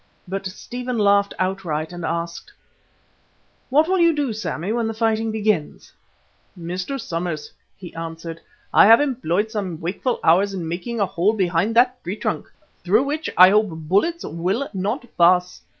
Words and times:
But 0.27 0.47
Stephen 0.47 0.97
laughed 0.97 1.35
outright 1.37 1.93
and 1.93 2.03
asked: 2.03 2.51
"What 3.69 3.87
will 3.87 3.99
you 3.99 4.15
do, 4.15 4.33
Sammy, 4.33 4.71
when 4.71 4.87
the 4.87 4.95
fighting 4.95 5.31
begins?" 5.31 5.93
"Mr. 6.59 6.99
Somers," 6.99 7.53
he 7.77 7.93
answered, 7.93 8.41
"I 8.73 8.87
have 8.87 8.99
employed 8.99 9.51
some 9.51 9.79
wakeful 9.79 10.19
hours 10.23 10.55
in 10.55 10.67
making 10.67 10.99
a 10.99 11.05
hole 11.05 11.33
behind 11.33 11.75
that 11.75 12.03
tree 12.03 12.15
trunk, 12.17 12.51
through 12.83 13.03
which 13.03 13.29
I 13.37 13.51
hope 13.51 13.69
bullets 13.69 14.25
will 14.25 14.67
not 14.73 15.05
pass. 15.19 15.61